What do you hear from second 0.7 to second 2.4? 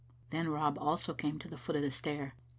also came to the foot of the stair.